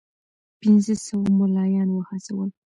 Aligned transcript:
پنځه 0.59 0.93
سوه 1.05 1.27
مُلایان 1.39 1.89
وهڅول. 1.91 2.49